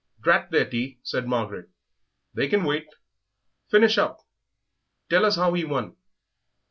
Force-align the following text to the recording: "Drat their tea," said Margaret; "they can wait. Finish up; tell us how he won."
"Drat 0.19 0.49
their 0.49 0.67
tea," 0.67 0.97
said 1.03 1.27
Margaret; 1.27 1.69
"they 2.33 2.47
can 2.47 2.63
wait. 2.63 2.87
Finish 3.69 3.99
up; 3.99 4.21
tell 5.11 5.27
us 5.27 5.35
how 5.35 5.53
he 5.53 5.63
won." 5.63 5.95